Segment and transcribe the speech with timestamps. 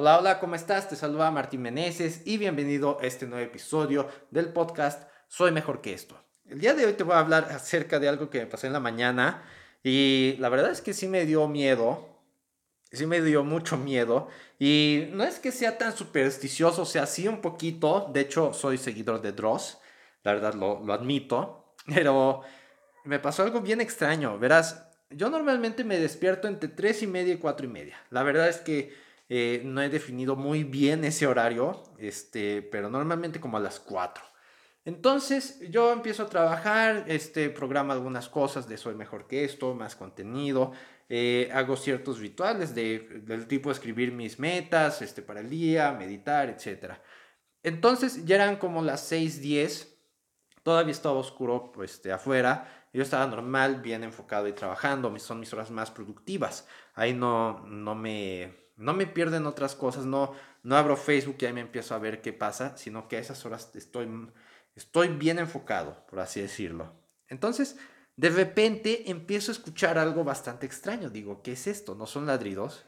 [0.00, 0.88] Hola, hola, ¿cómo estás?
[0.88, 5.92] Te saluda Martín Meneses y bienvenido a este nuevo episodio del podcast Soy Mejor que
[5.92, 6.16] esto.
[6.46, 8.74] El día de hoy te voy a hablar acerca de algo que me pasó en
[8.74, 9.42] la mañana
[9.82, 12.06] y la verdad es que sí me dio miedo,
[12.92, 17.26] sí me dio mucho miedo y no es que sea tan supersticioso, o sea, sí
[17.26, 19.78] un poquito, de hecho soy seguidor de Dross,
[20.22, 22.42] la verdad lo, lo admito, pero
[23.02, 24.80] me pasó algo bien extraño, verás,
[25.10, 28.58] yo normalmente me despierto entre 3 y media y 4 y media, la verdad es
[28.58, 33.78] que eh, no he definido muy bien ese horario, este, pero normalmente como a las
[33.78, 34.24] 4.
[34.84, 39.96] Entonces yo empiezo a trabajar, este, programa algunas cosas de soy mejor que esto, más
[39.96, 40.72] contenido,
[41.10, 46.48] eh, hago ciertos rituales de, del tipo escribir mis metas este, para el día, meditar,
[46.48, 46.94] etc.
[47.62, 49.88] Entonces ya eran como las 6.10,
[50.62, 55.70] todavía estaba oscuro este, afuera, yo estaba normal, bien enfocado y trabajando, son mis horas
[55.70, 60.32] más productivas, ahí no, no me no me pierden otras cosas, no,
[60.62, 63.44] no abro Facebook y ahí me empiezo a ver qué pasa, sino que a esas
[63.44, 64.08] horas estoy,
[64.74, 66.94] estoy bien enfocado, por así decirlo.
[67.26, 67.76] Entonces,
[68.16, 71.10] de repente empiezo a escuchar algo bastante extraño.
[71.10, 71.96] Digo, ¿qué es esto?
[71.96, 72.86] No son ladridos,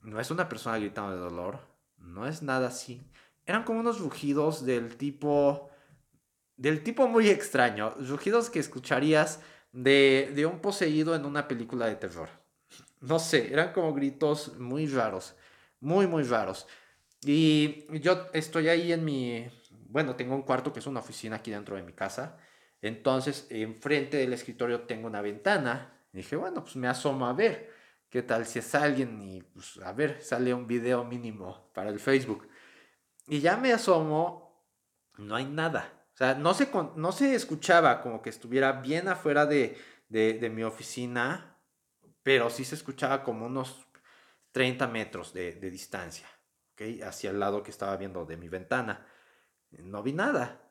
[0.00, 1.60] no es una persona gritando de dolor,
[1.98, 3.06] no es nada así.
[3.44, 5.70] Eran como unos rugidos del tipo,
[6.56, 9.40] del tipo muy extraño, rugidos que escucharías
[9.72, 12.41] de, de un poseído en una película de terror.
[13.02, 15.34] No sé, eran como gritos muy raros,
[15.80, 16.68] muy, muy raros.
[17.24, 19.46] Y yo estoy ahí en mi,
[19.88, 22.38] bueno, tengo un cuarto que es una oficina aquí dentro de mi casa.
[22.80, 25.92] Entonces, enfrente del escritorio tengo una ventana.
[26.12, 27.70] Y dije, bueno, pues me asomo a ver
[28.08, 31.98] qué tal si es alguien y pues a ver, sale un video mínimo para el
[31.98, 32.48] Facebook.
[33.26, 34.64] Y ya me asomo,
[35.18, 36.06] no hay nada.
[36.14, 39.76] O sea, no se, no se escuchaba como que estuviera bien afuera de,
[40.08, 41.51] de, de mi oficina
[42.22, 43.86] pero sí se escuchaba como unos
[44.52, 46.28] 30 metros de, distancia,
[46.72, 47.02] ¿okay?
[47.02, 49.06] hacia el lado que estaba viendo de mi ventana.
[49.70, 50.62] No vi nada.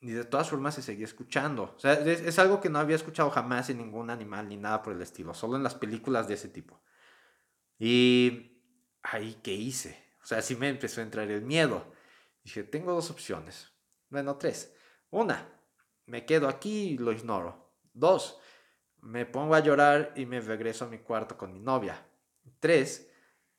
[0.00, 1.74] Y de todas formas se seguía escuchando.
[1.76, 4.92] O sea, es, algo que no había escuchado jamás en ningún animal ni nada por
[4.92, 6.80] el estilo, solo en las películas de ese tipo.
[7.78, 8.62] Y
[9.02, 10.14] ahí, ¿qué hice?
[10.22, 11.92] O sea, sí me empezó a entrar el miedo.
[12.44, 13.72] Dije, tengo dos opciones.
[14.08, 14.74] Bueno, tres.
[15.10, 15.48] Una,
[16.06, 17.74] me quedo aquí y lo ignoro.
[17.92, 18.38] Dos,
[19.02, 22.04] me pongo a llorar y me regreso a mi cuarto con mi novia.
[22.60, 23.10] Tres,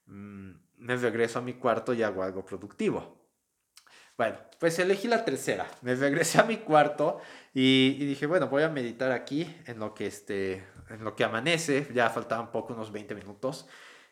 [0.05, 3.17] mm, me regreso a mi cuarto y hago algo productivo.
[4.17, 5.67] Bueno, pues elegí la tercera.
[5.81, 7.21] Me regresé a mi cuarto
[7.53, 11.87] y, dije, bueno, voy a meditar aquí en lo que, este, en lo que amanece.
[11.93, 13.67] Ya faltaban poco, unos 20 minutos.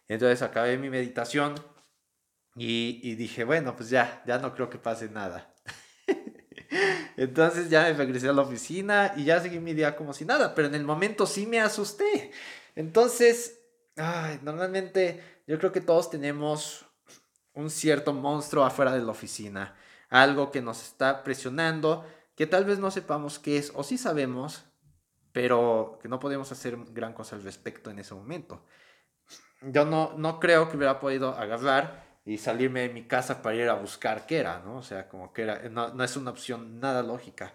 [0.07, 1.55] Entonces acabé mi meditación
[2.55, 5.53] y, y dije, bueno, pues ya, ya no creo que pase nada.
[7.17, 10.53] Entonces ya me regresé a la oficina y ya seguí mi día como si nada,
[10.53, 12.31] pero en el momento sí me asusté.
[12.75, 13.61] Entonces,
[14.41, 16.85] normalmente yo creo que todos tenemos
[17.53, 19.75] un cierto monstruo afuera de la oficina,
[20.09, 22.05] algo que nos está presionando,
[22.35, 24.65] que tal vez no sepamos qué es, o sí sabemos,
[25.31, 28.65] pero que no podemos hacer gran cosa al respecto en ese momento.
[29.61, 33.69] Yo no, no creo que hubiera podido agarrar y salirme de mi casa para ir
[33.69, 34.77] a buscar qué era, ¿no?
[34.77, 37.53] O sea, como que era, no, es una opción nada lógica.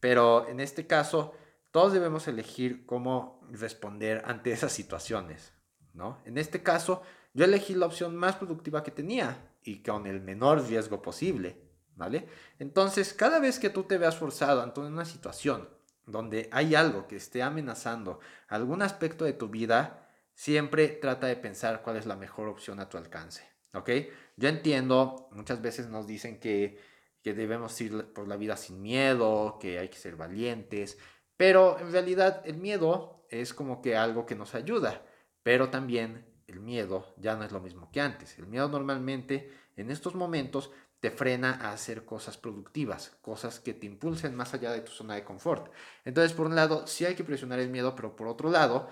[0.00, 1.34] Pero en este caso,
[1.70, 5.52] todos debemos elegir cómo responder ante esas situaciones,
[5.92, 6.20] ¿no?
[6.24, 7.02] En este caso,
[7.34, 11.56] yo elegí la opción más productiva que tenía y con el menor riesgo posible,
[11.94, 12.26] ¿vale?
[12.58, 15.68] Entonces, cada vez que tú te veas forzado ante una situación
[16.04, 18.18] donde hay algo que esté amenazando
[18.48, 22.88] algún aspecto de tu vida, siempre trata de pensar cuál es la mejor opción a
[22.88, 23.53] tu alcance.
[23.74, 23.90] ¿Ok?
[24.36, 26.78] Yo entiendo, muchas veces nos dicen que,
[27.22, 30.98] que debemos ir por la vida sin miedo, que hay que ser valientes,
[31.36, 35.02] pero en realidad el miedo es como que algo que nos ayuda,
[35.42, 38.38] pero también el miedo ya no es lo mismo que antes.
[38.38, 40.70] El miedo normalmente en estos momentos
[41.00, 45.14] te frena a hacer cosas productivas, cosas que te impulsen más allá de tu zona
[45.14, 45.70] de confort.
[46.04, 48.88] Entonces, por un lado, sí hay que presionar el miedo, pero por otro lado,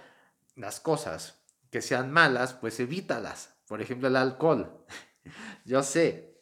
[0.54, 3.51] las cosas que sean malas, pues evítalas.
[3.66, 4.84] Por ejemplo, el alcohol.
[5.64, 6.32] Yo sé,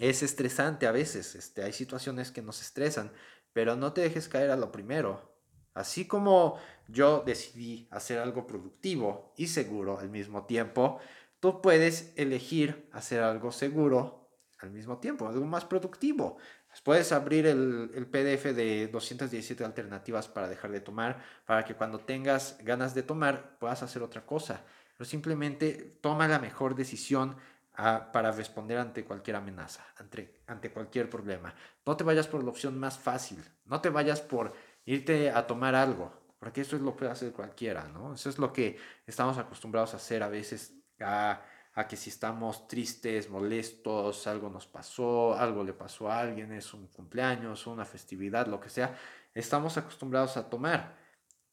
[0.00, 3.12] es estresante a veces, este, hay situaciones que nos estresan,
[3.52, 5.36] pero no te dejes caer a lo primero.
[5.74, 6.58] Así como
[6.88, 11.00] yo decidí hacer algo productivo y seguro al mismo tiempo,
[11.38, 16.38] tú puedes elegir hacer algo seguro al mismo tiempo, algo más productivo.
[16.82, 21.98] Puedes abrir el, el, PDF de 217 alternativas para dejar de tomar, para que cuando
[21.98, 24.64] tengas ganas de tomar puedas hacer otra cosa
[25.00, 27.34] pero simplemente toma la mejor decisión
[27.76, 31.54] ah, para responder ante cualquier amenaza, ante, ante cualquier problema.
[31.86, 34.52] No te vayas por la opción más fácil, no te vayas por
[34.84, 38.12] irte a tomar algo, porque eso es lo que hace cualquiera, ¿no?
[38.12, 38.76] Eso es lo que
[39.06, 41.40] estamos acostumbrados a hacer a veces, a,
[41.72, 46.74] a que si estamos tristes, molestos, algo nos pasó, algo le pasó a alguien, es
[46.74, 48.94] un cumpleaños, una festividad, lo que sea,
[49.32, 50.94] estamos acostumbrados a tomar.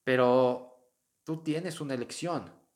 [0.03, 2.67] Pero tú tienes una elección.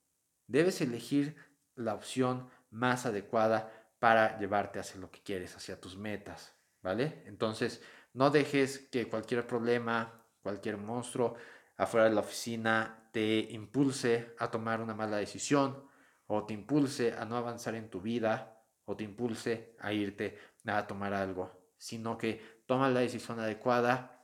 [0.51, 1.37] Debes elegir
[1.75, 7.23] la opción más adecuada para llevarte hacia lo que quieres, hacia tus metas, ¿vale?
[7.25, 7.81] Entonces,
[8.11, 11.35] no dejes que cualquier problema, cualquier monstruo
[11.77, 15.87] afuera de la oficina te impulse a tomar una mala decisión
[16.27, 20.85] o te impulse a no avanzar en tu vida o te impulse a irte a
[20.85, 24.20] tomar algo, sino que toma la decisión adecuada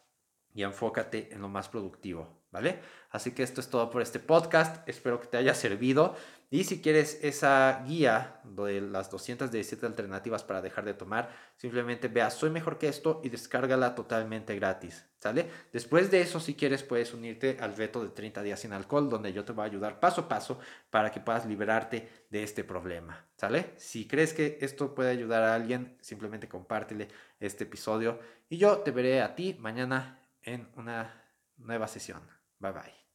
[0.53, 2.79] y enfócate en lo más productivo, ¿vale?
[3.09, 6.15] Así que esto es todo por este podcast, espero que te haya servido.
[6.49, 12.29] Y si quieres esa guía de las 217 alternativas para dejar de tomar, simplemente vea
[12.29, 15.49] Soy mejor que esto y descárgala totalmente gratis, ¿sale?
[15.73, 19.33] Después de eso, si quieres, puedes unirte al reto de 30 días sin alcohol, donde
[19.33, 20.57] yo te voy a ayudar paso a paso
[20.89, 23.73] para que puedas liberarte de este problema, ¿sale?
[23.75, 27.09] Si crees que esto puede ayudar a alguien, simplemente compártele
[27.41, 30.17] este episodio y yo te veré a ti mañana
[30.47, 31.23] en una
[31.57, 32.21] nueva sesión.
[32.59, 33.06] Bye bye.